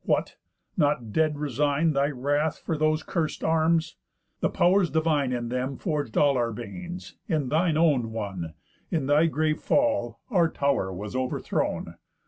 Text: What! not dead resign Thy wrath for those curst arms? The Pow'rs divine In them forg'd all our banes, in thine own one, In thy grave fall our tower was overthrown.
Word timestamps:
What! 0.03 0.35
not 0.75 1.13
dead 1.13 1.37
resign 1.37 1.93
Thy 1.93 2.07
wrath 2.07 2.57
for 2.57 2.75
those 2.75 3.03
curst 3.03 3.43
arms? 3.43 3.97
The 4.39 4.49
Pow'rs 4.49 4.89
divine 4.89 5.31
In 5.31 5.49
them 5.49 5.77
forg'd 5.77 6.17
all 6.17 6.37
our 6.37 6.51
banes, 6.51 7.17
in 7.29 7.49
thine 7.49 7.77
own 7.77 8.11
one, 8.11 8.55
In 8.89 9.05
thy 9.05 9.27
grave 9.27 9.59
fall 9.59 10.19
our 10.31 10.49
tower 10.49 10.91
was 10.91 11.15
overthrown. 11.15 11.97